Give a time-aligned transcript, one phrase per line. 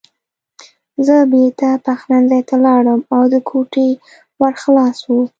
[1.05, 3.89] زه بېرته پخلنځي ته لاړم او د کوټې
[4.41, 5.13] ور خلاص و